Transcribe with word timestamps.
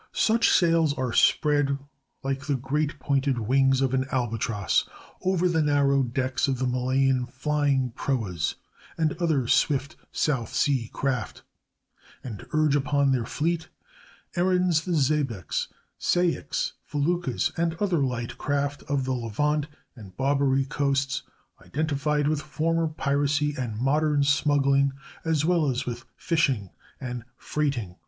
Such 0.17 0.49
sails 0.49 0.95
are 0.97 1.13
spread 1.13 1.77
like 2.23 2.47
the 2.47 2.55
great 2.55 2.97
pointed 2.97 3.37
wings 3.37 3.81
of 3.81 3.93
an 3.93 4.07
albatross 4.11 4.89
over 5.23 5.47
the 5.47 5.61
narrow 5.61 6.01
decks 6.01 6.47
of 6.47 6.57
the 6.57 6.65
Malayan 6.65 7.27
"flying 7.27 7.91
proas" 7.91 8.55
and 8.97 9.13
other 9.21 9.47
swift 9.47 9.95
South 10.11 10.51
Sea 10.55 10.89
craft, 10.91 11.43
and 12.23 12.47
urge 12.51 12.75
upon 12.75 13.11
their 13.11 13.27
fleet 13.27 13.67
errands 14.35 14.85
the 14.85 14.93
xebecs, 14.93 15.67
saics, 15.99 16.71
feluccas, 16.83 17.51
and 17.55 17.75
other 17.75 17.99
light 18.03 18.39
craft 18.39 18.81
of 18.89 19.05
the 19.05 19.13
Levant 19.13 19.67
and 19.95 20.17
Barbary 20.17 20.65
coasts, 20.65 21.21
identified 21.63 22.27
with 22.27 22.41
former 22.41 22.87
piracy 22.87 23.53
and 23.55 23.77
modern 23.79 24.23
smuggling, 24.23 24.93
as 25.23 25.45
well 25.45 25.69
as 25.69 25.85
with 25.85 26.05
fishing 26.15 26.71
and 26.99 27.23
freighting. 27.37 27.97